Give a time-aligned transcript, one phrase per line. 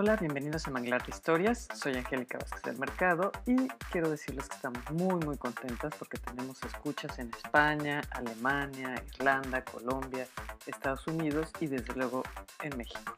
[0.00, 1.66] Hola, bienvenidos a Manglar de Historias.
[1.74, 6.62] Soy Angélica Vázquez del Mercado y quiero decirles que estamos muy muy contentas porque tenemos
[6.62, 10.28] escuchas en España, Alemania, Irlanda, Colombia,
[10.66, 12.22] Estados Unidos y desde luego
[12.62, 13.12] en México.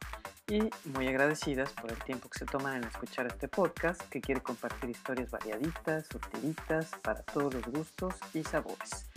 [0.47, 4.41] Y muy agradecidas por el tiempo que se toman en escuchar este podcast que quiere
[4.41, 9.10] compartir historias variaditas, surtiditas, para todos los gustos y sabores.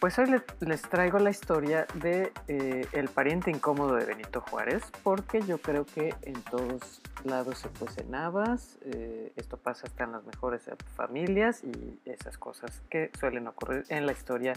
[0.00, 5.42] Pues hoy les, traigo la historia de eh, el pariente incómodo de Benito Juárez, porque
[5.42, 10.24] yo creo que en todos lados se cuecen habas, eh, esto pasa hasta en las
[10.24, 10.62] mejores
[10.96, 14.54] familias y esas cosas que suelen ocurrir en la historia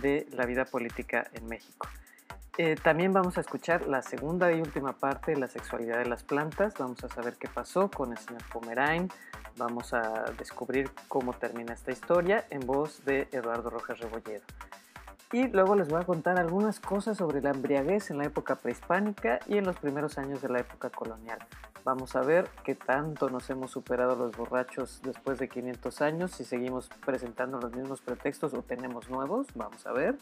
[0.00, 1.88] de la vida política en México.
[2.56, 6.22] Eh, también vamos a escuchar la segunda y última parte de la sexualidad de las
[6.22, 9.10] plantas, vamos a saber qué pasó con el señor Pomerain,
[9.56, 14.44] vamos a descubrir cómo termina esta historia en voz de Eduardo Rojas Rebolledo.
[15.32, 19.40] Y luego les voy a contar algunas cosas sobre la embriaguez en la época prehispánica
[19.46, 21.38] y en los primeros años de la época colonial.
[21.84, 26.44] Vamos a ver qué tanto nos hemos superado los borrachos después de 500 años, si
[26.44, 30.16] seguimos presentando los mismos pretextos o tenemos nuevos, vamos a ver.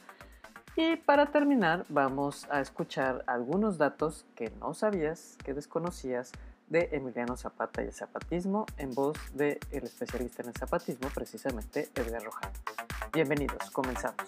[0.75, 6.33] Y para terminar, vamos a escuchar algunos datos que no sabías, que desconocías
[6.69, 12.25] de Emiliano Zapata y el zapatismo en voz del especialista en el zapatismo, precisamente Edgar
[12.25, 12.51] Rojas.
[13.13, 14.27] Bienvenidos, comenzamos.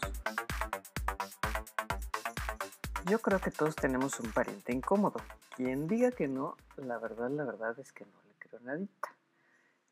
[3.07, 5.21] Yo creo que todos tenemos un pariente incómodo.
[5.55, 9.15] Quien diga que no, la verdad, la verdad es que no le creo nadita.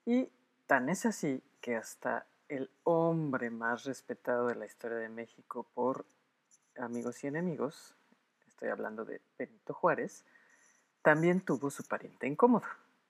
[0.06, 0.30] Y
[0.66, 6.06] tan es así que hasta el hombre más respetado de la historia de México por
[6.78, 7.94] amigos y enemigos,
[8.46, 10.24] estoy hablando de Benito Juárez,
[11.02, 12.66] también tuvo su pariente incómodo.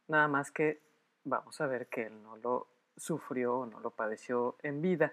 [0.08, 0.82] Nada más que
[1.22, 5.12] vamos a ver que él no lo sufrió o no lo padeció en vida.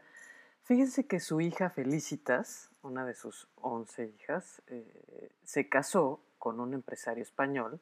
[0.70, 6.76] Fíjense que su hija Felicitas, una de sus once hijas, eh, se casó con un
[6.76, 7.82] empresario español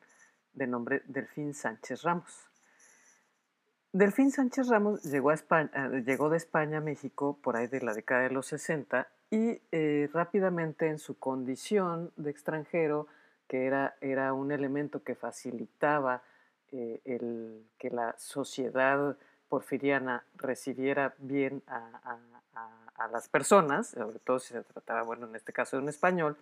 [0.53, 2.49] de nombre Delfín Sánchez Ramos.
[3.91, 5.37] Delfín Sánchez Ramos llegó, eh,
[6.29, 10.87] de España a México por ahí de la década de los 60 y eh, rápidamente
[10.87, 13.07] en su condición de extranjero,
[13.49, 16.23] que era, un elemento que facilitaba
[16.69, 19.17] que la sociedad
[19.49, 22.19] porfiriana recibiera bien a,
[23.11, 26.35] las personas, sobre todo si se trataba, bueno, en este caso de un español,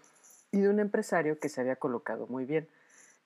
[0.51, 2.67] y de un empresario que se había colocado muy bien.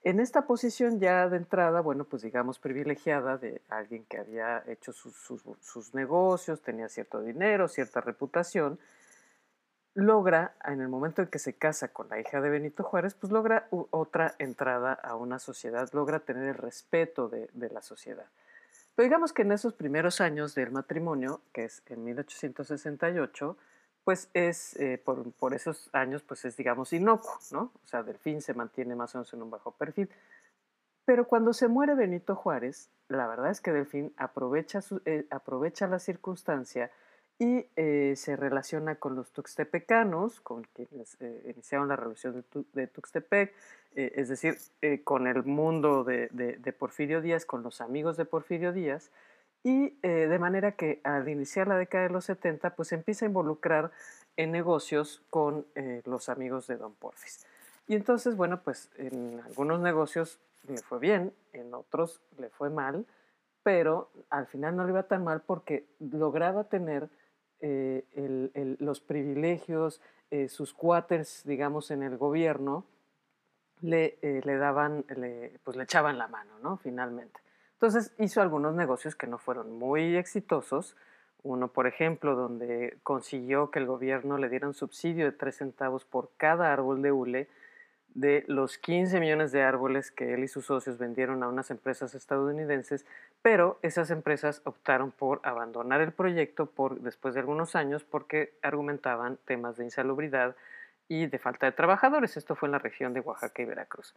[0.04, 4.94] En esta posición ya de entrada, bueno, pues digamos privilegiada de alguien que había hecho
[4.94, 8.80] sus, negocios, tenía cierto dinero, cierta reputación,
[9.94, 13.32] logra, en el momento en que se casa con la hija de Benito Juárez, pues
[13.32, 18.28] logra otra entrada a una sociedad, logra tener el respeto de la sociedad.
[19.00, 23.58] Pero digamos que en esos primeros años del matrimonio, que es en 1868,
[24.04, 27.72] pues es, eh, por, esos años, pues es, digamos, inocuo, ¿no?
[27.82, 30.10] O sea, Delfín se mantiene más o menos en un bajo perfil.
[31.06, 36.00] Pero cuando se muere Benito Juárez, la verdad es que Delfín aprovecha, eh, aprovecha la
[36.00, 36.92] circunstancia
[37.40, 43.54] y eh, se relaciona con los tuxtepecanos, con quienes iniciaron la revolución de Tuxtepec,
[43.96, 48.72] eh, es decir, eh, con el mundo de, Porfirio Díaz, con los amigos de Porfirio
[48.72, 49.12] Díaz,
[49.64, 53.28] y eh, de manera que al iniciar la década de los 70, pues empieza a
[53.28, 53.92] involucrar
[54.38, 55.66] en negocios con
[56.06, 57.46] los amigos de Don Porfis.
[57.88, 63.06] Y entonces, bueno, pues en algunos negocios le fue bien, en otros le fue mal,
[63.64, 67.10] pero al final no le iba tan mal porque lograba tener
[67.62, 70.02] los privilegios,
[70.47, 72.86] sus cuates, digamos, en el gobierno,
[73.81, 76.78] le, eh, le daban, le, pues le echaban la mano, ¿no?
[76.78, 77.40] Finalmente.
[77.74, 80.98] Entonces hizo algunos negocios que no fueron muy exitosos.
[81.44, 86.03] Uno, por ejemplo, donde consiguió que el gobierno le diera un subsidio de 3 centavos
[86.03, 87.48] por cada árbol de hule
[88.19, 92.16] de los 15 millones de árboles que él y sus socios vendieron a unas empresas
[92.16, 93.06] estadounidenses,
[93.41, 99.38] pero esas empresas optaron por abandonar el proyecto por, después de algunos años porque argumentaban
[99.45, 100.56] temas de insalubridad,
[101.10, 102.38] y de falta de trabajadores.
[102.38, 104.16] Esto fue en la región de Oaxaca y Veracruz.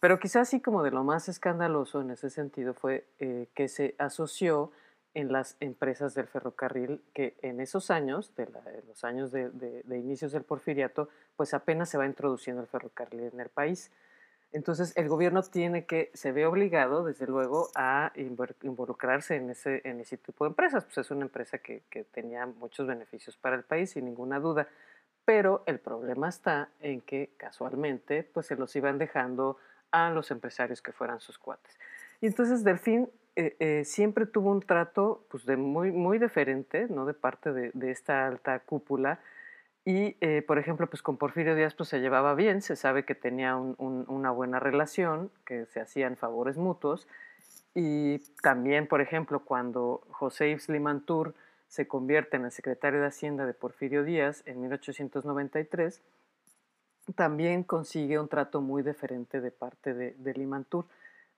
[0.00, 3.94] Pero quizás así como de lo más escandaloso en ese sentido fue eh, que se
[3.98, 4.72] asoció
[5.16, 8.46] en las empresas del ferrocarril que en esos años, de,
[8.86, 13.48] los años de, inicios del porfiriato, pues apenas se va introduciendo el ferrocarril en el
[13.48, 13.90] país.
[14.52, 18.12] Entonces el gobierno tiene que, se ve obligado, desde luego, a
[18.60, 20.84] involucrarse en ese, en ese tipo de empresas.
[20.84, 24.68] Pues es una empresa que, que tenía muchos beneficios para el país, sin ninguna duda
[25.24, 29.56] pero el problema está en que casualmente pues se los iban dejando
[29.90, 31.76] a los empresarios que fueran sus cuates.
[32.20, 37.04] Y entonces Delfín eh, eh, siempre tuvo un trato pues, de muy, muy diferente, ¿no?
[37.04, 39.20] de parte de, esta alta cúpula,
[39.84, 43.14] Y, eh, por ejemplo, pues con Porfirio Díaz pues, se llevaba bien, se sabe que
[43.14, 47.06] tenía una buena relación, que se hacían favores mutuos.
[47.74, 51.34] Y también, por ejemplo, cuando José Yves Limantour
[51.68, 56.02] se convierte en el secretario de Hacienda de Porfirio Díaz en 1893,
[57.14, 60.86] también consigue un trato muy diferente de parte de, de Limantour,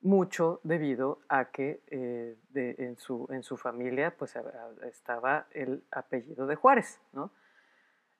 [0.01, 4.33] mucho debido a que eh, en, su, en, su, familia pues,
[4.87, 7.31] estaba el apellido de Juárez, ¿no?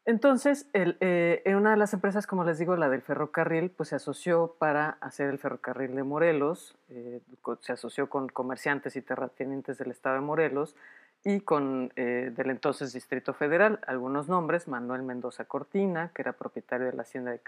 [0.06, 3.96] Entonces, eh, en una de las empresas, como les digo, la del ferrocarril, pues se
[3.96, 7.22] asoció para hacer el ferrocarril de Morelos, eh,
[7.60, 10.76] se asoció con comerciantes y terratenientes del estado de Morelos
[11.24, 13.82] y con del entonces Distrito Federal.
[13.86, 17.40] Algunos nombres, Manuel Mendoza Cortina, que era propietario de la hacienda de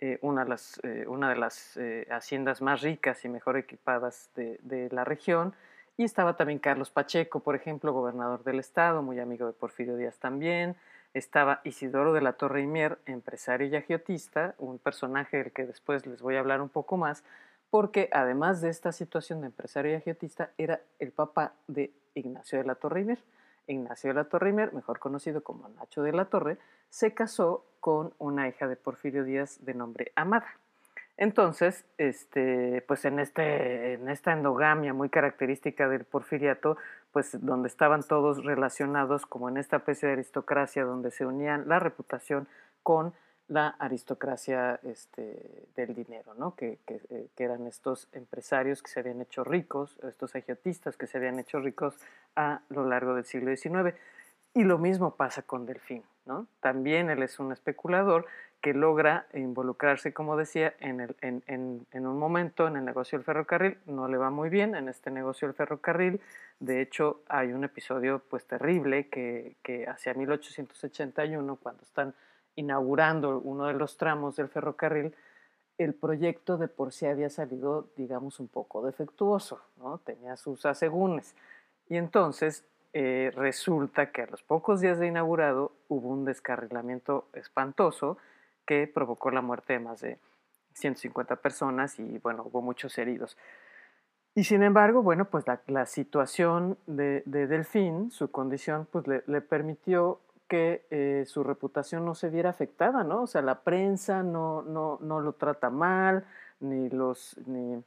[0.00, 1.78] De las, una de las
[2.10, 5.54] haciendas más ricas y mejor equipadas de, la región,
[5.96, 10.18] y estaba también Carlos Pacheco, por ejemplo, gobernador del estado, muy amigo de Porfirio Díaz
[10.18, 10.76] también.
[11.12, 16.22] Estaba Isidoro de la Torre Imier, empresario y agiotista, un personaje del que después les
[16.22, 17.24] voy a hablar un poco más,
[17.70, 22.64] porque además de esta situación de empresario y agiotista, era el papá de Ignacio de
[22.64, 23.18] la Torre Imier.
[23.68, 26.58] Ignacio de la Torre Imier, mejor conocido como Nacho de la Torre,
[26.90, 30.48] se casó con una hija de Porfirio Díaz de nombre Amada.
[31.16, 36.76] Entonces, este, pues en, este, en esta endogamia muy característica del porfiriato,
[37.12, 41.80] pues donde estaban todos relacionados como en esta especie de aristocracia donde se unían la
[41.80, 42.46] reputación
[42.84, 43.14] con
[43.48, 46.54] la aristocracia este, del dinero, ¿no?
[46.54, 51.16] Que, eh, que, eran estos empresarios que se habían hecho ricos, estos agiotistas que se
[51.16, 51.98] habían hecho ricos
[52.36, 53.94] a lo largo del siglo XIX.
[54.54, 56.46] Y lo mismo pasa con Delfín, ¿no?
[56.60, 58.26] También él es un especulador
[58.60, 61.42] que logra involucrarse, como decía, en, el, en,
[61.90, 63.78] en, un momento en el negocio del ferrocarril.
[63.86, 66.20] No le va muy bien en este negocio del ferrocarril.
[66.58, 72.14] De hecho, hay un episodio pues terrible que, que hacia 1881, cuando están
[72.58, 75.14] inaugurando uno de los tramos del ferrocarril,
[75.78, 79.98] el proyecto de por sí había salido, digamos, un poco defectuoso, ¿no?
[79.98, 81.36] tenía sus asegúnes.
[81.88, 88.18] Y entonces eh, resulta que a los pocos días de inaugurado hubo un descarrilamiento espantoso
[88.66, 90.18] que provocó la muerte de más de
[90.72, 93.36] 150 personas y bueno, hubo muchos heridos.
[94.34, 100.86] Y sin embargo, bueno, pues la, situación de, Delfín, su condición, pues le, permitió que
[100.90, 103.22] eh, su reputación no se viera afectada, ¿no?
[103.22, 106.24] O sea, la prensa no, no, no lo trata mal,
[106.60, 107.82] ni los, ni,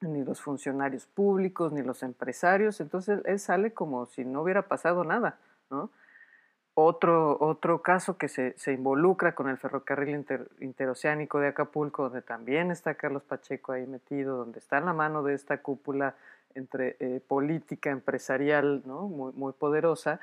[0.00, 5.04] ni los funcionarios públicos, ni los empresarios, entonces él sale como si no hubiera pasado
[5.04, 5.38] nada.
[6.74, 10.24] Otro, otro caso que se, se involucra con el ferrocarril
[10.60, 15.22] interoceánico de Acapulco, donde también está Carlos Pacheco ahí metido, donde está en la mano
[15.22, 16.14] de esta cúpula
[16.54, 19.02] entre eh, política empresarial ¿no?
[19.08, 20.20] muy, muy poderosa,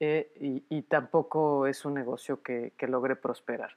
[0.00, 3.76] eh, y, tampoco es un negocio que, logre prosperar.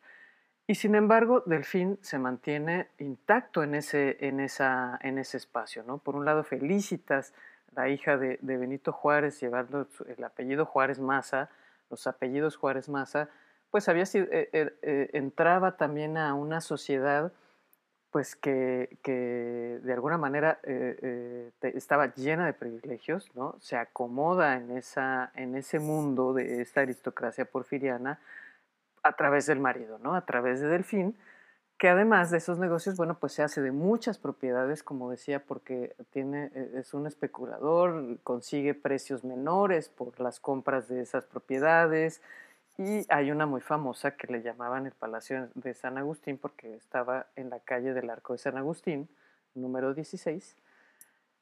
[0.68, 5.84] Y sin embargo, Delfín se mantiene intacto en ese, en esa, en ese espacio.
[5.84, 5.98] ¿no?
[5.98, 7.34] Por un lado, Felicitas,
[7.76, 11.50] la hija de, de Benito Juárez, llevando el apellido Juárez Maza,
[11.90, 13.30] los apellidos Juárez Maza,
[13.72, 17.32] pues había sido, eh, eh, eh, entraba también a una sociedad
[18.12, 20.60] pues que, que de alguna manera
[21.62, 23.56] estaba llena de privilegios, ¿no?
[23.60, 28.20] Se acomoda en, esa, en ese mundo de esta aristocracia porfiriana
[29.04, 30.16] a través del marido, ¿no?
[30.16, 31.16] A través de Delfín,
[31.78, 35.96] que además de esos negocios, bueno, pues se hace de muchas propiedades, como decía, porque
[36.10, 42.22] tiene, e, es un especulador, consigue precios menores por las compras de esas propiedades,
[42.80, 47.28] y hay una muy famosa que le llamaban el Palacio de San Agustín porque estaba
[47.36, 49.10] en la calle del Arco de San Agustín,
[49.54, 50.56] número 16.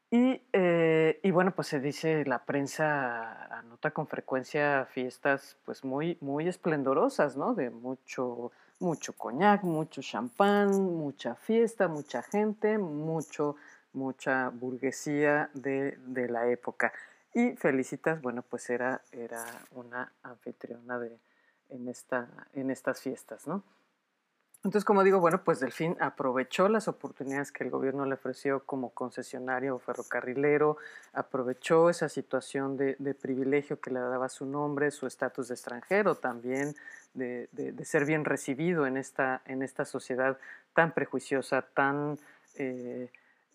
[0.09, 6.17] Y, eh, y bueno, pues se dice, la prensa anota con frecuencia fiestas pues muy,
[6.21, 7.53] muy esplendorosas, ¿no?
[7.53, 13.57] De mucho mucho coñac, mucho champán, mucha fiesta, mucha gente, mucho,
[13.93, 15.97] mucha burguesía de,
[16.29, 16.91] la época.
[17.33, 21.19] Y Felicitas, bueno, pues era, era una anfitriona de,
[21.69, 23.63] en, esta, en estas fiestas, ¿no?
[24.63, 28.89] Entonces, como digo, bueno, pues Delfín aprovechó las oportunidades que el gobierno le ofreció como
[28.89, 30.77] concesionario ferrocarrilero,
[31.13, 36.15] aprovechó esa situación de, de privilegio que le daba su nombre, su estatus de extranjero
[36.15, 36.75] también,
[37.17, 40.37] de, ser bien recibido en esta, en esta sociedad
[40.73, 42.19] tan prejuiciosa, tan,
[42.55, 43.09] eh,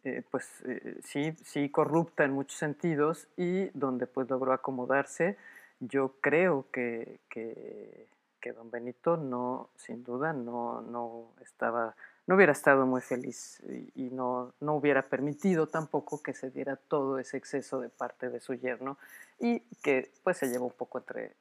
[0.04, 5.36] eh, pues eh, sí, sí, corrupta en muchos sentidos y donde pues logró acomodarse.
[5.84, 11.96] Yo creo que, que, don Benito no, sin duda, no, no estaba
[12.26, 13.60] no hubiera estado muy feliz
[13.96, 18.38] y, no, no, hubiera permitido tampoco que se diera todo ese exceso de parte de
[18.38, 18.96] su yerno
[19.40, 21.34] y que pues se llevó un poco entre,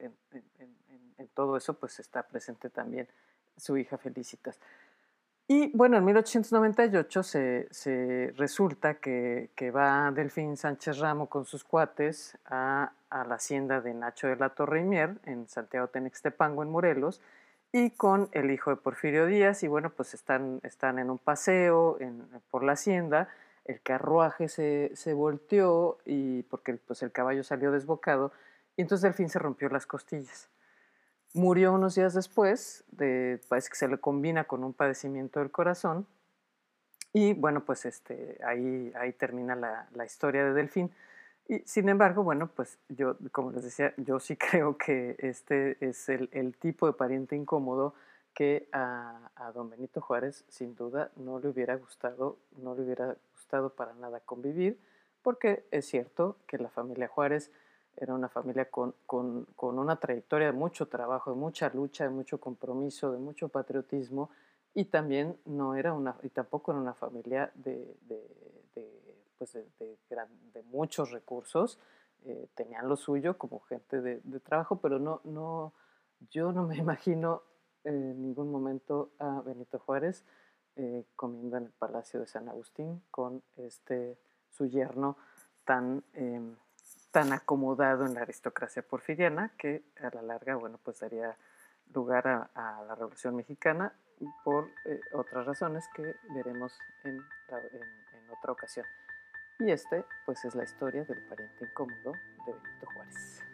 [1.34, 3.06] todo eso pues está presente también
[3.56, 4.58] su hija Felicitas.
[5.54, 12.92] Y bueno, en 1898 se, resulta que, va Delfín Sánchez Ramo con sus cuates a,
[13.10, 17.20] la hacienda de Nacho de la Torre y Mier en Santiago Tenextepango, en Morelos,
[17.70, 21.98] y con el hijo de Porfirio Díaz, y bueno, pues están, están en un paseo
[22.50, 23.28] por la hacienda,
[23.66, 28.32] el carruaje se, se, volteó y porque pues el caballo salió desbocado,
[28.74, 30.48] y entonces Delfín se rompió las costillas.
[31.34, 36.06] Murió unos días después, de, parece que se le combina con un padecimiento del corazón.
[37.12, 40.90] Y bueno, pues este, ahí, ahí termina la, la historia de Delfín.
[41.48, 46.08] Y sin embargo, bueno, pues yo, como les decía, yo sí creo que este es
[46.08, 47.94] el, el tipo de pariente incómodo
[48.34, 53.16] que a, a, don Benito Juárez sin duda no le hubiera gustado, no le hubiera
[53.32, 54.80] gustado para nada convivir,
[55.20, 57.50] porque es cierto que la familia Juárez
[57.96, 62.10] era una familia con, con, con, una trayectoria de mucho trabajo, de mucha lucha, de
[62.10, 64.30] mucho compromiso, de mucho patriotismo,
[64.74, 68.26] y también no era una, y tampoco era una familia de, de,
[68.74, 71.78] de pues de, de, muchos recursos,
[72.24, 75.74] eh, tenían lo suyo como gente de, trabajo, pero no, no,
[76.30, 77.42] yo no me imagino
[77.84, 80.24] en ningún momento a Benito Juárez
[80.76, 84.16] eh, comiendo en el Palacio de San Agustín con este,
[84.48, 85.16] su yerno
[85.64, 86.02] tan...
[86.14, 86.40] Eh,
[87.12, 91.36] tan acomodado en la aristocracia porfiriana que a la larga, bueno, pues daría
[91.94, 93.92] lugar a, la Revolución Mexicana
[94.44, 96.72] por eh, otras razones que veremos
[97.04, 97.22] en,
[98.30, 98.86] otra ocasión.
[99.58, 102.12] Y este, pues, es la historia del pariente incómodo
[102.46, 103.44] de Benito Juárez.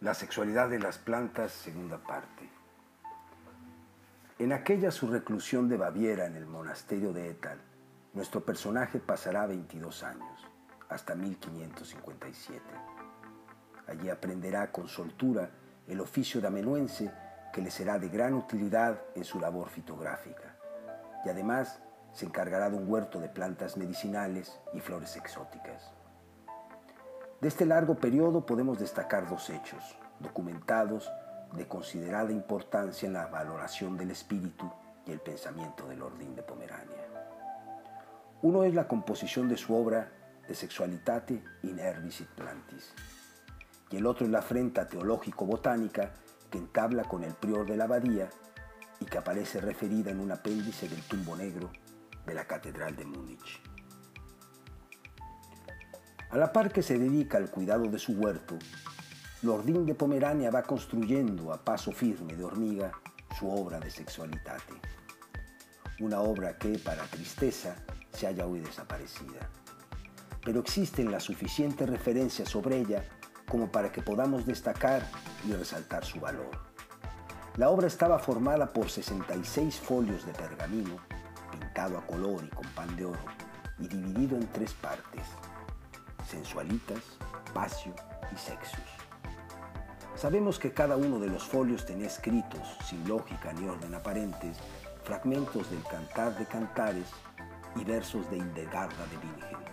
[0.00, 2.61] La sexualidad de las plantas, segunda parte.
[4.42, 7.60] En aquella su reclusión de Baviera en el monasterio de Etal,
[8.12, 10.48] nuestro personaje pasará 22 años,
[10.88, 12.60] hasta 1557.
[13.86, 15.48] Allí aprenderá con soltura
[15.86, 17.12] el oficio de amenuense
[17.52, 20.56] que le será de gran utilidad en su labor fitográfica.
[21.24, 21.80] Y además
[22.12, 25.92] se encargará de un huerto de plantas medicinales y flores exóticas.
[27.40, 31.12] De este largo periodo podemos destacar dos hechos, documentados
[31.52, 34.70] de considerada importancia en la valoración del espíritu
[35.06, 37.08] y el pensamiento del orden de Pomerania.
[38.42, 40.10] Uno es la composición de su obra
[40.48, 42.92] De Sexualitate in Herbis et Plantis,
[43.90, 46.12] y el otro es la afrenta teológico-botánica
[46.50, 48.28] que entabla con el prior de la abadía
[49.00, 51.70] y que aparece referida en un apéndice del tumbo negro
[52.26, 53.60] de la Catedral de Múnich.
[56.30, 58.58] A la par que se dedica al cuidado de su huerto,
[59.42, 62.92] Lordín de Pomerania va construyendo a paso firme de hormiga
[63.36, 64.72] su obra de sexualitate.
[65.98, 67.74] Una obra que, para tristeza,
[68.12, 69.50] se haya hoy desaparecida.
[70.44, 73.02] Pero existen las suficientes referencias sobre ella
[73.48, 75.04] como para que podamos destacar
[75.44, 76.50] y resaltar su valor.
[77.56, 80.98] La obra estaba formada por 66 folios de pergamino,
[81.50, 83.24] pintado a color y con pan de oro,
[83.80, 85.24] y dividido en tres partes,
[86.30, 87.02] sensualitas,
[87.52, 87.92] pasio
[88.32, 89.01] y sexus.
[90.22, 94.56] Sabemos que cada uno de los folios tenía escritos, sin lógica ni orden aparentes,
[95.02, 97.08] fragmentos del Cantar de Cantares
[97.74, 99.64] y versos de Hildegarda de Bingen,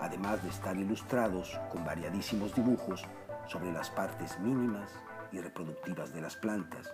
[0.00, 3.04] además de estar ilustrados con variadísimos dibujos
[3.46, 4.90] sobre las partes mínimas
[5.32, 6.90] y reproductivas de las plantas,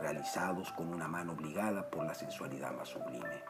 [0.00, 3.42] realizados con una mano obligada por la sensualidad más sublime.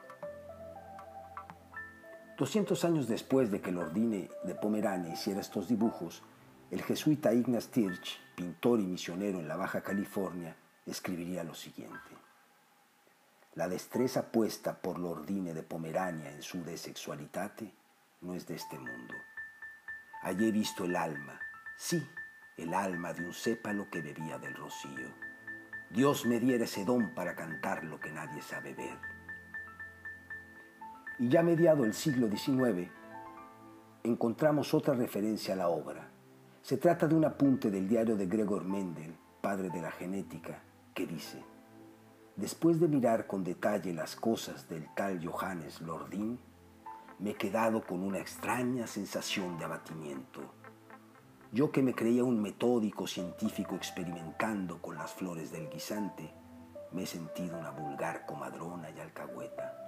[2.39, 6.23] 200 años después de que el Ordine de Pomerania hiciera estos dibujos,
[6.73, 12.17] el jesuita Ignaz Tirch, pintor y misionero en la Baja California, escribiría lo siguiente.
[13.55, 17.71] La destreza puesta por Lordine de Pomerania en su desexualitate
[18.23, 19.13] no es de este mundo.
[20.23, 21.39] Allí he visto el alma,
[21.77, 22.03] sí,
[22.57, 25.11] el alma de un sépalo que bebía del rocío.
[25.91, 28.97] Dios me diera ese don para cantar lo que nadie sabe ver.
[31.19, 32.91] Y ya mediado el siglo XIX,
[34.05, 36.12] encontramos otra referencia a la obra,
[36.63, 40.63] se trata de un apunte del diario de Gregor Mendel, padre de la genética,
[40.95, 41.43] que dice,
[42.37, 46.39] después de mirar con detalle las cosas del tal Johannes Lordin,
[47.19, 50.41] me he quedado con una extraña sensación de abatimiento.
[51.51, 56.33] Yo que me creía un metódico científico experimentando con las flores del guisante,
[56.93, 59.79] me he sentido una vulgar comadrona y alcahueta.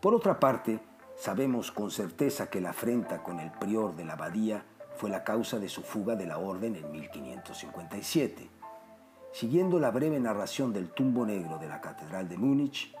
[0.00, 0.80] Por otra parte,
[1.20, 4.64] Sabemos con certeza que la afrenta con el prior de la abadía
[4.96, 8.48] fue la causa de su fuga de la orden en 1557.
[9.30, 12.94] Siguiendo la breve narración del tumbo negro de la Catedral de Múnich,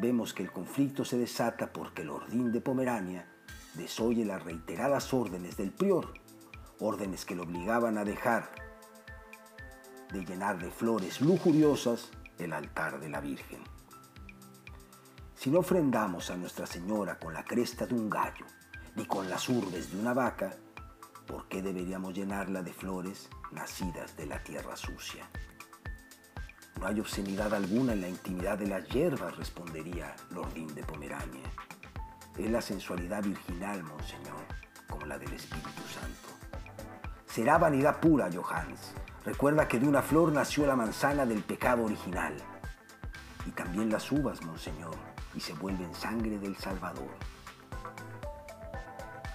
[0.00, 3.28] vemos que el conflicto se desata porque el Ordín de Pomerania
[3.74, 6.14] desoye las reiteradas órdenes del prior,
[6.80, 8.48] órdenes que lo obligaban a dejar
[10.10, 13.60] de llenar de flores lujuriosas el altar de la Virgen.
[15.38, 18.44] Si no ofrendamos a Nuestra Señora con la cresta de un gallo
[18.96, 20.56] ni con las urbes de una vaca,
[21.28, 25.30] ¿por qué deberíamos llenarla de flores nacidas de la tierra sucia?
[26.80, 31.48] No hay obscenidad alguna en la intimidad de las hierbas, respondería Lordín de Pomerania.
[32.36, 34.44] Es la sensualidad virginal, monseñor,
[34.88, 36.30] como la del Espíritu Santo.
[37.26, 38.92] Será vanidad pura, Johannes.
[39.24, 42.34] Recuerda que de una flor nació la manzana del pecado original.
[43.46, 44.96] Y también las uvas, monseñor,
[45.38, 47.06] y se vuelven sangre del Salvador.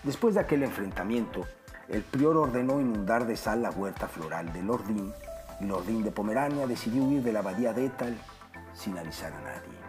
[0.03, 1.45] Después de aquel enfrentamiento,
[1.87, 5.13] el prior ordenó inundar de sal la huerta floral de Lordín
[5.61, 8.17] y Lordín de Pomerania decidió huir de la abadía de Etal
[8.73, 9.79] sin avisar a nadie.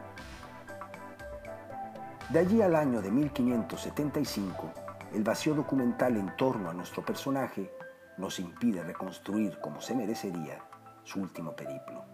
[2.28, 4.70] De allí al año de 1575,
[5.14, 7.72] el vacío documental en torno a nuestro personaje
[8.18, 10.60] nos impide reconstruir como se merecería
[11.02, 12.04] su último periplo.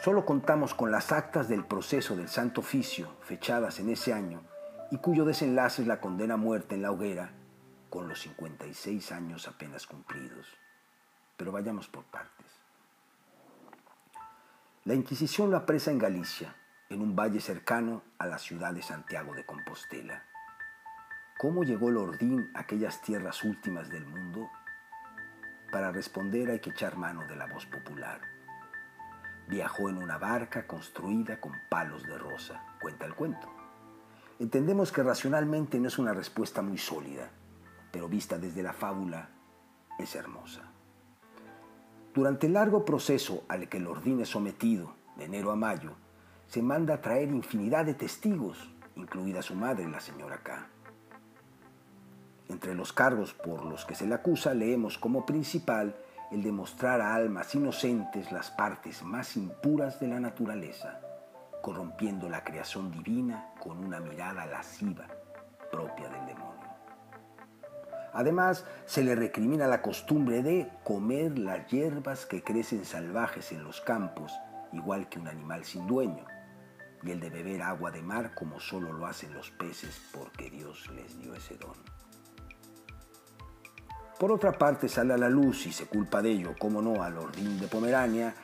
[0.00, 4.42] Solo contamos con las actas del proceso del Santo Oficio fechadas en ese año
[4.92, 7.32] y cuyo desenlace es la condena a muerte en la hoguera
[7.90, 10.46] con los 56 años apenas cumplidos.
[11.36, 12.46] Pero vayamos por partes.
[14.84, 16.54] La Inquisición lo apresa en Galicia,
[16.88, 20.22] en un valle cercano a la ciudad de Santiago de Compostela.
[21.38, 24.48] ¿Cómo llegó el Ordín a aquellas tierras últimas del mundo?
[25.72, 28.37] Para responder hay que echar mano de la voz popular.
[29.48, 33.48] Viajó en una barca construida con palos de rosa, cuenta el cuento.
[34.38, 37.30] Entendemos que racionalmente no es una respuesta muy sólida,
[37.90, 39.30] pero vista desde la fábula
[39.98, 40.62] es hermosa.
[42.14, 45.92] Durante el largo proceso al que el Ordín es sometido, de enero a mayo,
[46.46, 50.66] se manda a traer infinidad de testigos, incluida su madre, la señora K.
[52.48, 55.96] Entre los cargos por los que se le acusa leemos como principal
[56.30, 61.00] el de mostrar a almas inocentes las partes más impuras de la naturaleza,
[61.62, 65.06] corrompiendo la creación divina con una mirada lasciva
[65.70, 66.68] propia del demonio.
[68.12, 73.80] Además, se le recrimina la costumbre de comer las hierbas que crecen salvajes en los
[73.80, 74.32] campos,
[74.72, 76.24] igual que un animal sin dueño,
[77.02, 80.88] y el de beber agua de mar como solo lo hacen los peces porque Dios
[80.90, 81.76] les dio ese don.
[84.18, 87.16] Por otra parte, sale a la luz y se culpa de ello, como no, al
[87.18, 88.34] Ordín de Pomerania,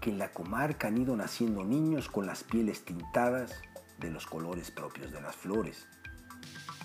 [0.00, 3.62] que en la comarca han ido naciendo niños con las pieles tintadas
[3.98, 5.86] de los colores propios de las flores,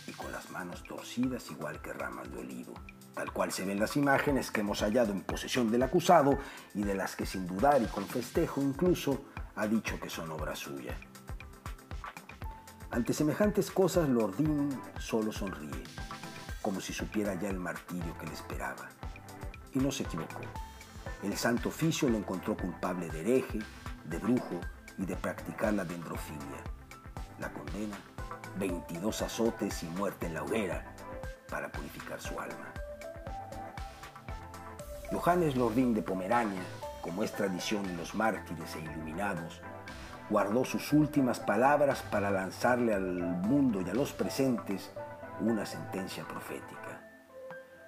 [0.06, 2.76] y con las manos torcidas igual que ramas de olivo,
[3.16, 6.38] tal cual se ven las imágenes que hemos hallado en posesión del acusado
[6.76, 10.56] y de las que sin dudar y con festejo incluso ha dicho que son obra
[10.56, 10.96] suya.
[12.92, 15.84] Ante semejantes cosas, Lordín solo sonríe,
[16.62, 18.90] como si supiera ya el martirio que le esperaba.
[19.74, 20.42] Y no se equivocó.
[21.24, 23.60] El santo oficio lo encontró culpable de hereje,
[24.06, 24.60] de brujo
[24.98, 26.64] y de practicar la dendrofilia.
[27.40, 27.98] La condena
[28.58, 30.84] 22 azotes y muerte en la hoguera
[31.50, 32.74] para purificar su alma.
[35.12, 36.62] Johannes Lordín de Pomerania,
[37.02, 39.62] como es tradición en los mártires e iluminados,
[40.30, 44.92] guardó sus últimas palabras para lanzarle al mundo y a los presentes
[45.42, 47.02] una sentencia profética.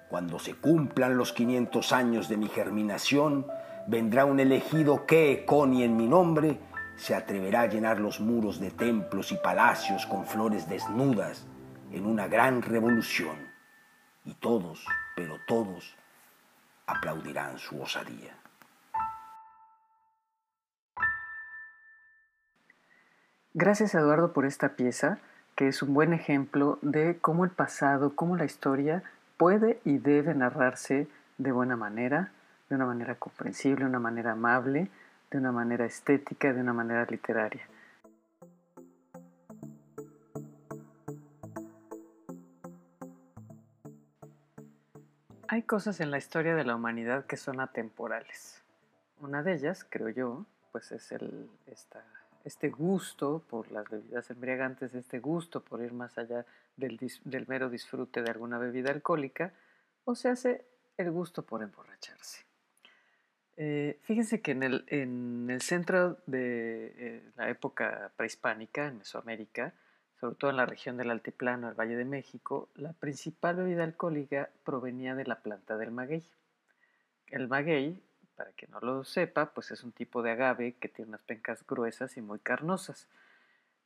[0.08, 3.46] Cuando se cumplan los 500 años de mi germinación,
[3.86, 6.58] vendrá un elegido que, con y en mi nombre,
[6.96, 11.46] se atreverá a llenar los muros de templos y palacios con flores desnudas
[11.90, 13.36] en una gran revolución.
[14.24, 14.86] Y todos,
[15.16, 15.96] pero todos,
[16.86, 18.36] aplaudirán su osadía.
[23.54, 25.18] Gracias Eduardo por esta pieza,
[25.68, 29.02] es un buen ejemplo de cómo el pasado, cómo la historia
[29.36, 32.32] puede y debe narrarse de buena manera,
[32.68, 34.90] de una manera comprensible, de una manera amable,
[35.30, 37.62] de una manera estética, de una manera literaria.
[45.48, 48.62] Hay cosas en la historia de la humanidad que son atemporales.
[49.20, 51.50] Una de ellas, creo yo, pues es el,
[52.44, 56.44] este gusto por las bebidas embriagantes, este gusto por ir más allá
[56.76, 56.98] del,
[57.46, 59.52] mero disfrute de alguna bebida alcohólica,
[60.04, 62.44] o se hace el gusto por emborracharse.
[63.56, 69.74] Eh, fíjense que en el, en el centro de eh, la época prehispánica, en Mesoamérica,
[70.22, 74.50] sobre todo en la región del Altiplano, el Valle de México, la principal bebida alcohólica
[74.64, 76.24] provenía de la planta del maguey.
[77.26, 78.02] El maguey,
[78.42, 81.64] para que no lo sepa, pues es un tipo de agave que tiene unas pencas
[81.64, 83.06] gruesas y muy carnosas.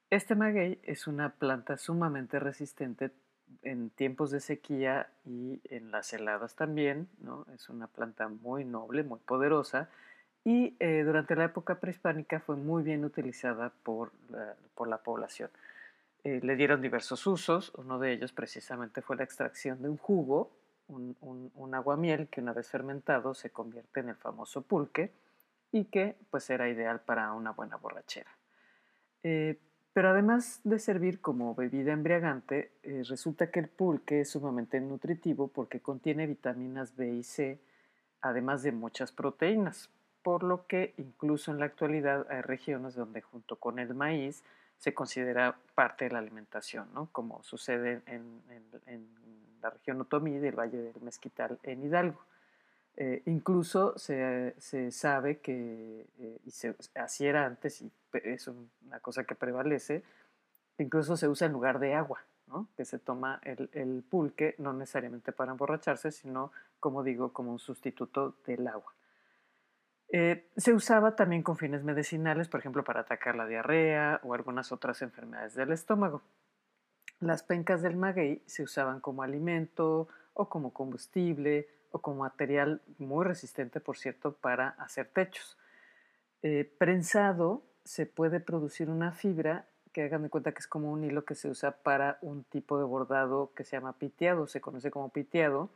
[0.08, 3.10] Este maguey es una planta sumamente resistente
[3.60, 7.44] en tiempos de sequía y en las heladas también, ¿no?
[7.54, 9.90] Es una planta muy noble, muy poderosa
[10.42, 15.50] y eh, durante la época prehispánica fue muy bien utilizada por la, por la población.
[16.24, 20.50] Eh, le dieron diversos usos, uno de ellos precisamente fue la extracción de un jugo,
[20.88, 25.12] un, un, aguamiel que una vez fermentado se convierte en el famoso pulque
[25.72, 28.30] y que pues era ideal para una buena borrachera.
[29.22, 29.58] Eh,
[29.92, 35.48] pero además de servir como bebida embriagante, eh, resulta que el pulque es sumamente nutritivo
[35.48, 37.58] porque contiene vitaminas B y C,
[38.20, 39.90] además de muchas proteínas,
[40.22, 44.44] por lo que incluso en la actualidad hay regiones donde junto con el maíz
[44.76, 47.08] se considera parte de la alimentación, ¿no?
[47.12, 48.42] como sucede en,
[49.66, 52.20] la región Otomí del Valle del Mezquital en Hidalgo.
[52.96, 54.54] Eh, incluso se,
[54.90, 60.02] sabe que, eh, y se, así era antes, y es una cosa que prevalece,
[60.78, 62.68] incluso se usa en lugar de agua, ¿no?
[62.76, 68.36] que se toma el, pulque no necesariamente para emborracharse, sino, como digo, como un sustituto
[68.46, 68.94] del agua.
[70.08, 74.70] Eh, se usaba también con fines medicinales, por ejemplo, para atacar la diarrea o algunas
[74.70, 76.22] otras enfermedades del estómago.
[77.20, 83.24] Las pencas del maguey se usaban como alimento o como combustible o como material muy
[83.24, 85.56] resistente, por cierto, para hacer techos.
[86.42, 91.04] Eh, prensado se puede producir una fibra que hagan de cuenta que es como un
[91.04, 94.90] hilo que se usa para un tipo de bordado que se llama piteado, se conoce
[94.90, 95.70] como piteado.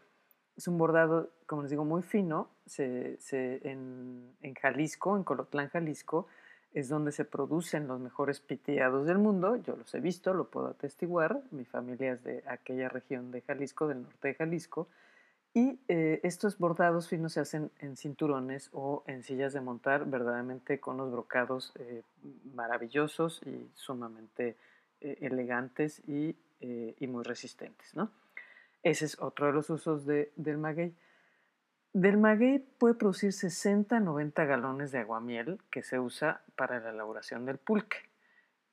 [0.58, 2.50] Es un bordado, como les digo, muy fino.
[2.66, 6.26] Se, en, Jalisco, en Colotlán, Jalisco,
[6.72, 9.56] es donde se producen los mejores piteados del mundo.
[9.56, 11.42] Yo los he visto, lo puedo atestiguar.
[11.50, 14.88] Mi familia es de aquella región de Jalisco, del norte de Jalisco.
[15.52, 20.78] Y eh, estos bordados finos se hacen en cinturones o en sillas de montar, verdaderamente
[20.78, 22.02] con los brocados eh,
[22.54, 24.56] maravillosos y sumamente
[25.00, 26.36] eh, elegantes y,
[27.08, 27.96] muy resistentes.
[27.96, 28.12] ¿no?
[28.84, 30.94] Ese es otro de los usos del maguey.
[31.92, 37.58] Del maguey puede producir 60-90 galones de aguamiel que se usa para la elaboración del
[37.58, 37.98] pulque.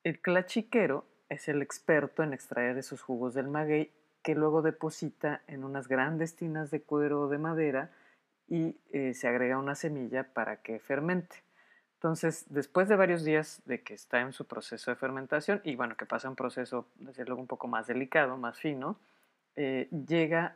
[0.04, 5.64] El clachiquero es el experto en extraer esos jugos del maguey que luego deposita en
[5.64, 7.92] unas grandes tinas de cuero o de madera
[8.48, 11.44] y eh, se agrega una semilla para que fermente.
[11.96, 15.98] Entonces, después de varios días de que está en su proceso de fermentación, y bueno,
[15.98, 19.00] que pasa un proceso, desde luego, un poco más delicado, más fino,
[19.56, 20.56] eh, llega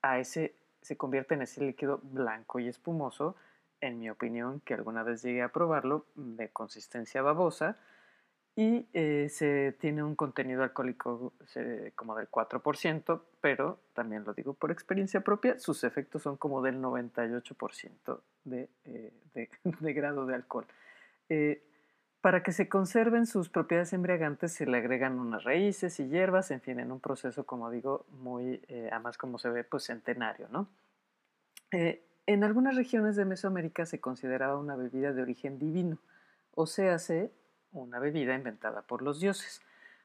[0.00, 3.36] a ese, se convierte en ese líquido blanco y espumoso,
[3.80, 7.78] en mi opinión, que alguna vez llegué a probarlo, de consistencia babosa,
[8.58, 11.32] y eh, se tiene un contenido alcohólico
[11.94, 16.82] como del 4%, pero también lo digo por experiencia propia, sus efectos son como del
[16.82, 19.12] 98% de, eh,
[19.80, 20.66] de, grado de alcohol.
[21.28, 21.62] Eh,
[22.20, 26.60] para que se conserven sus propiedades embriagantes se le agregan unas raíces y hierbas, en
[26.60, 30.68] fin, en un proceso, como digo, muy, además como se ve, pues centenario, ¿no?
[31.70, 35.98] en algunas regiones de Mesoamérica se consideraba una bebida de origen divino,
[36.54, 37.30] o sea, se
[37.72, 39.62] una bebida inventada por los dioses,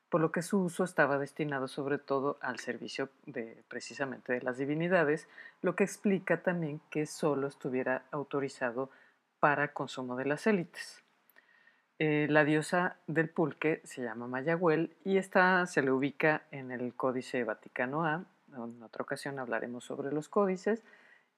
[0.09, 4.57] por lo que su uso estaba destinado sobre todo al servicio de precisamente de las
[4.57, 5.27] divinidades,
[5.61, 8.89] lo que explica también que solo estuviera autorizado
[9.39, 11.02] para consumo de las élites.
[11.99, 16.93] Eh, la diosa del pulque se llama Mayagüel y esta se le ubica en el
[16.95, 18.25] Códice Vaticano A.
[18.55, 20.83] En otra ocasión hablaremos sobre los códices.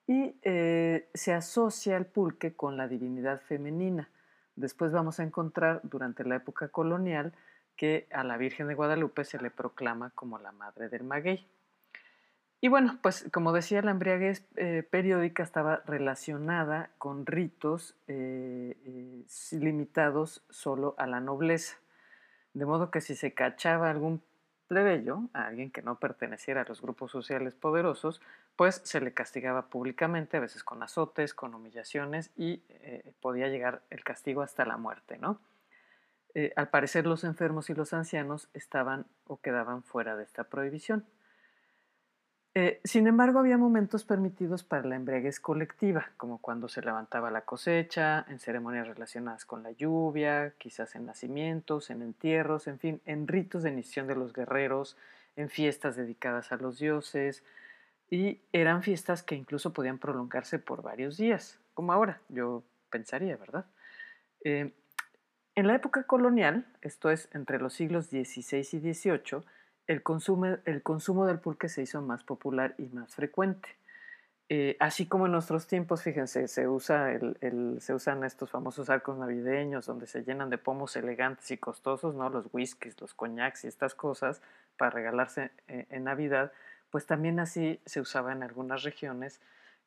[0.07, 4.07] Y eh, se asocia el pulque con la divinidad femenina,
[4.55, 7.33] Después vamos a encontrar durante la época colonial
[7.75, 11.45] que a la Virgen de Guadalupe se le proclama como la madre del maguey.
[12.65, 19.23] Y bueno, pues como decía, la embriaguez eh, periódica estaba relacionada con ritos eh, eh,
[19.51, 21.77] limitados solo a la nobleza.
[22.55, 24.23] De modo que si se cachaba algún
[24.67, 28.19] plebeyo, a alguien que no perteneciera a los grupos sociales poderosos,
[28.55, 32.63] pues se le castigaba públicamente, a veces con azotes, con humillaciones y
[33.21, 35.39] podía llegar el castigo hasta la muerte, ¿no?
[36.55, 41.05] Al parecer los enfermos y los ancianos estaban o quedaban fuera de esta prohibición.
[42.57, 47.41] Eh, sin embargo, había momentos permitidos para la embriaguez colectiva, como cuando se levantaba la
[47.41, 53.27] cosecha, en ceremonias relacionadas con la lluvia, quizás en nacimientos, en entierros, en fin, en
[53.27, 54.95] ritos de iniciación de los guerreros,
[55.35, 57.43] en fiestas dedicadas a los dioses,
[58.09, 63.65] y eran fiestas que incluso podían prolongarse por varios días, como ahora, yo pensaría, ¿verdad?
[64.45, 64.71] Eh,
[65.55, 69.43] en la época colonial, esto es entre los siglos XVI y XVIII,
[69.87, 73.69] el consumo, el consumo del pulque se hizo más popular y más frecuente.
[74.47, 79.17] Eh, así como en nuestros tiempos, fíjense, se, usa el, se usan estos famosos arcos
[79.17, 82.29] navideños donde se llenan de pomos elegantes y costosos, ¿no?
[82.29, 84.43] Los whiskies, los coñacs y estas cosas
[84.77, 86.51] para regalarse eh, en Navidad,
[86.91, 89.41] pues también así se usaba en algunas regiones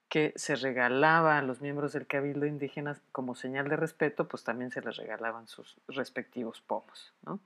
[0.09, 4.73] que se regalaba a los miembros del cabildo indígena como señal de respeto, pues también
[4.73, 7.39] se les regalaban sus respectivos pomos, ¿no?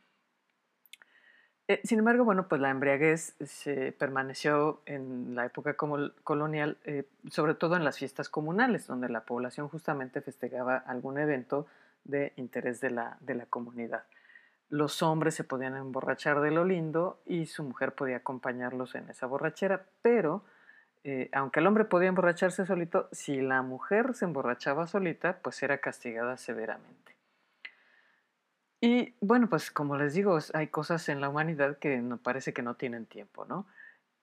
[1.72, 7.54] Eh, sin embargo, bueno, pues la embriaguez se permaneció en la época colonial, eh, sobre
[7.54, 11.66] todo en las fiestas comunales, donde la población justamente festejaba algún evento
[12.04, 14.02] de interés de la, de la comunidad.
[14.68, 19.24] Los hombres se podían emborrachar de lo lindo y su mujer podía acompañarlos en esa
[19.24, 20.44] borrachera, pero
[21.04, 25.78] eh, aunque el hombre podía emborracharse solito, si la mujer se emborrachaba solita, pues era
[25.78, 27.12] castigada severamente.
[28.84, 32.62] Y bueno, pues como les digo, hay cosas en la humanidad que no, parece que
[32.62, 33.64] no tienen tiempo, ¿no?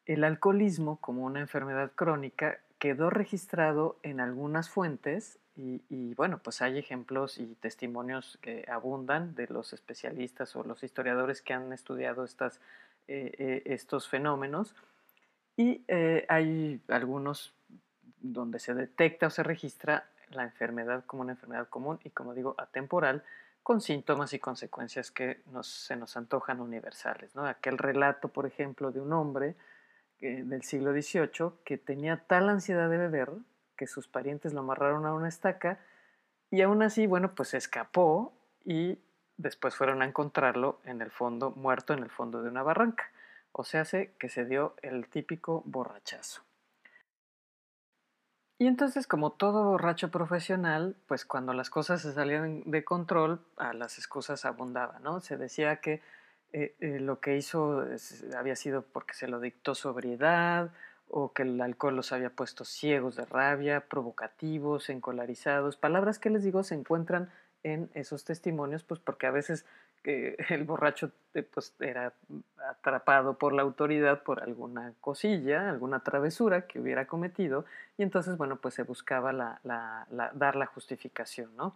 [0.05, 6.77] El alcoholismo como una enfermedad crónica quedó registrado en algunas fuentes y, bueno, pues hay
[6.77, 12.59] ejemplos y testimonios que abundan de los especialistas o los historiadores que han estudiado estas,
[13.07, 14.75] eh, eh, estos fenómenos
[15.55, 17.53] y eh, hay algunos
[18.19, 22.55] donde se detecta o se registra la enfermedad como una enfermedad común y como digo
[22.57, 23.23] atemporal
[23.63, 27.35] con síntomas y consecuencias que se nos antojan universales.
[27.35, 27.45] ¿no?
[27.45, 29.55] Aquel relato, por ejemplo, de un hombre
[30.21, 33.29] eh, del siglo XVIII que tenía tal ansiedad de beber
[33.77, 35.79] que sus parientes lo amarraron a una estaca
[36.51, 38.33] y aún así, bueno, pues escapó
[38.65, 38.97] y
[39.37, 43.09] después fueron a encontrarlo en el fondo, muerto en el fondo de una barranca.
[43.51, 46.48] O sea, que se dio el típico borrachazo.
[48.59, 53.73] Y entonces, como todo borracho profesional, pues cuando las cosas se salían de control, a
[53.73, 55.21] las excusas abundaban, ¿no?
[55.21, 56.01] Se decía que
[56.51, 57.85] eh, eh, lo que hizo
[58.37, 60.71] había sido porque se lo dictó sobriedad,
[61.09, 65.75] o que el alcohol los había puesto ciegos de rabia, provocativos, encolarizados.
[65.75, 67.31] Palabras que les digo se encuentran
[67.63, 69.65] en esos testimonios, pues porque a veces
[70.03, 72.13] que el borracho eh, pues, era
[72.69, 77.65] atrapado por la autoridad por alguna cosilla, alguna travesura que hubiera cometido,
[77.97, 79.59] y entonces, bueno, pues se buscaba la,
[80.33, 81.75] dar la justificación, ¿no?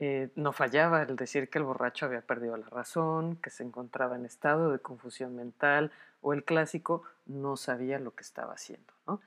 [0.00, 4.16] Eh, no fallaba el decir que el borracho había perdido la razón, que se encontraba
[4.16, 9.20] en estado de confusión mental, o el clásico no sabía lo que estaba haciendo, ¿no?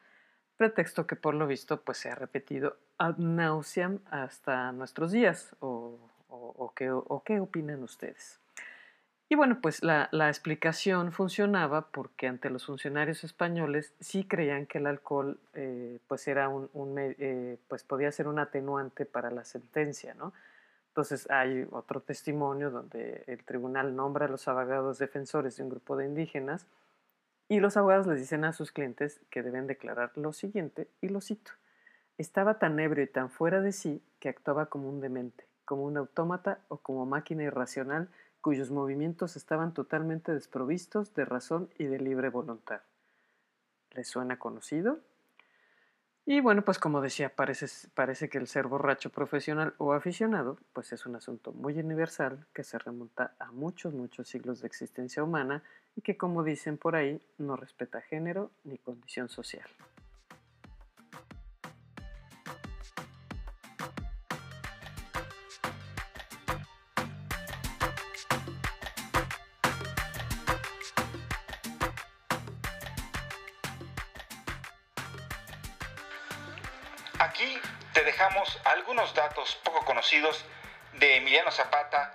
[0.57, 6.06] Pretexto que por lo visto pues se ha repetido ad nauseam hasta nuestros días, o
[6.57, 8.39] o, qué, opinan ustedes.
[9.29, 14.87] Y bueno, pues la, explicación funcionaba porque ante los funcionarios españoles sí creían que el
[14.87, 20.33] alcohol eh, pues era un, eh, pues podía ser un atenuante para la sentencia, ¿no?
[20.89, 25.95] Entonces hay otro testimonio donde el tribunal nombra a los abogados defensores de un grupo
[25.95, 26.65] de indígenas
[27.49, 31.21] y los abogados les dicen a sus clientes que deben declarar lo siguiente, y lo
[31.21, 31.51] cito,
[32.17, 35.97] estaba tan ebrio y tan fuera de sí que actuaba como un demente como un
[35.97, 38.07] autómata o como máquina irracional
[38.39, 42.79] cuyos movimientos estaban totalmente desprovistos de razón y de libre voluntad.
[43.91, 44.99] ¿Les suena conocido?
[46.25, 50.93] Y bueno, pues como decía, parece, parece que el ser borracho profesional o aficionado, pues
[50.93, 55.61] es un asunto muy universal que se remonta a muchos, muchos siglos de existencia humana
[55.97, 59.67] y que como dicen por ahí, no respeta género ni condición social.
[78.63, 80.43] Algunos datos poco conocidos
[80.93, 82.13] de Emiliano Zapata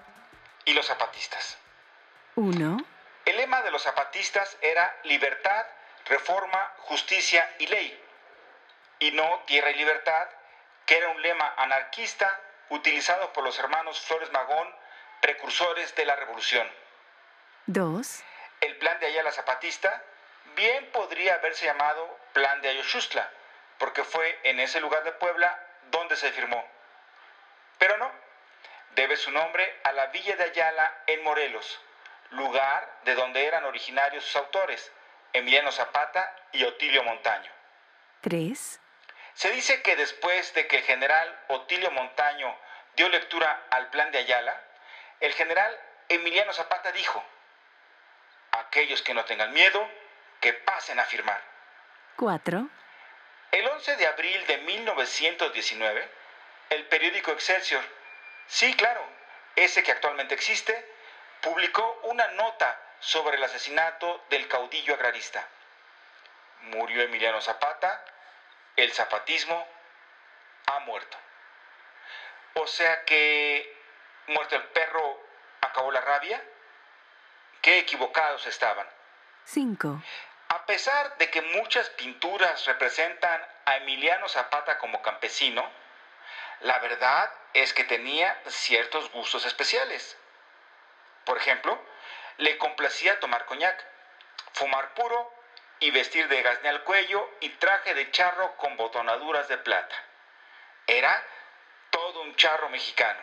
[0.64, 1.58] y los zapatistas.
[2.34, 2.78] 1.
[3.24, 5.66] El lema de los zapatistas era libertad,
[6.06, 8.04] reforma, justicia y ley,
[8.98, 10.28] y no tierra y libertad,
[10.86, 12.40] que era un lema anarquista
[12.70, 14.68] utilizado por los hermanos Flores Magón,
[15.20, 16.68] precursores de la revolución.
[17.66, 18.24] 2.
[18.60, 20.02] El plan de Ayala Zapatista
[20.56, 23.30] bien podría haberse llamado Plan de Ayoshustla,
[23.78, 25.58] porque fue en ese lugar de Puebla
[25.90, 26.64] donde se firmó.
[27.78, 28.10] Pero no,
[28.94, 31.80] debe su nombre a la villa de Ayala en Morelos,
[32.30, 34.92] lugar de donde eran originarios sus autores,
[35.32, 37.50] Emiliano Zapata y Otilio Montaño.
[38.20, 38.80] 3.
[39.34, 42.54] Se dice que después de que el general Otilio Montaño
[42.94, 44.60] dio lectura al plan de Ayala,
[45.20, 47.24] el general Emiliano Zapata dijo,
[48.52, 49.88] aquellos que no tengan miedo,
[50.40, 51.40] que pasen a firmar.
[52.16, 52.68] 4.
[53.52, 56.08] El 11 de abril de 1919,
[56.70, 57.84] el periódico Excelsior,
[58.46, 59.02] sí, claro,
[59.56, 60.74] ese que actualmente existe,
[61.42, 65.46] publicó una nota sobre el asesinato del caudillo agrarista.
[66.62, 68.04] Murió Emiliano Zapata
[68.76, 69.66] el zapatismo
[70.66, 71.16] ha muerto.
[72.54, 73.76] O sea que,
[74.28, 75.20] muerto el perro,
[75.60, 76.42] acabó la rabia.
[77.60, 78.86] Qué equivocados estaban.
[79.44, 80.02] 5,
[80.52, 85.66] A pesar de que muchas pinturas representan a Emiliano Zapata como campesino,
[86.60, 90.14] la verdad es que tenía ciertos gustos especiales.
[91.24, 91.82] Por ejemplo,
[92.36, 93.82] le complacía tomar coñac,
[94.52, 95.32] fumar puro
[95.80, 99.96] y vestir de gazné al cuello y traje de charro con botonaduras de plata.
[100.86, 101.24] Era
[101.88, 103.20] todo un charro mexicano.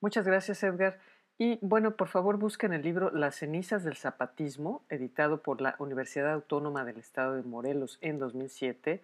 [0.00, 0.96] Muchas gracias, Edgar.
[1.38, 6.32] Y bueno, por favor busquen el libro Las cenizas del zapatismo, editado por la Universidad
[6.32, 9.02] Autónoma del Estado de Morelos en 2007.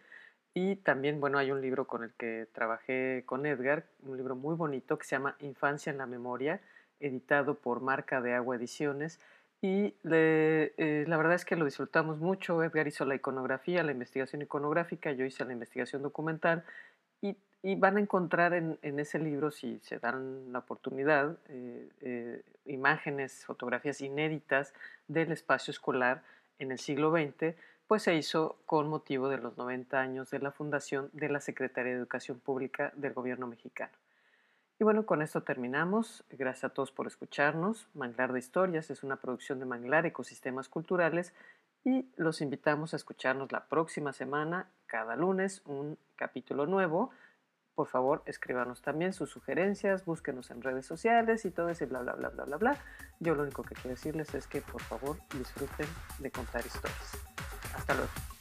[0.55, 4.55] Y también, bueno, hay un libro con el que trabajé con Edgar, un libro muy
[4.55, 6.61] bonito que se llama Infancia en la Memoria,
[7.01, 9.21] editado por Marca de Agua Ediciones.
[9.61, 12.63] Y eh, la verdad es que lo disfrutamos mucho.
[12.63, 16.65] Edgar hizo la iconografía, la investigación iconográfica, yo hice la investigación documental.
[17.23, 22.43] Y, van a encontrar en, en ese libro, si se dan la oportunidad, eh, eh,
[22.65, 24.75] imágenes, fotografías inéditas
[25.07, 26.25] del espacio escolar
[26.59, 27.55] en el siglo XX,
[27.87, 31.93] pues se hizo con motivo de los 90 años de la fundación de la Secretaría
[31.93, 33.93] de Educación Pública del Gobierno mexicano.
[34.83, 36.25] Y bueno, con esto terminamos.
[36.31, 37.87] Gracias a todos por escucharnos.
[37.95, 41.33] Manglar de Historias es una producción de Manglar Ecosistemas Culturales
[41.85, 47.11] y los invitamos a escucharnos la próxima semana, cada lunes, un capítulo nuevo.
[47.75, 52.13] Por favor, escríbanos también sus sugerencias, búsquenos en redes sociales y todo ese bla, bla,
[52.13, 52.77] bla, bla, bla, bla.
[53.19, 55.87] Yo lo único que quiero decirles es que por favor disfruten
[56.19, 57.19] de contar historias.
[57.75, 58.32] Hasta luego.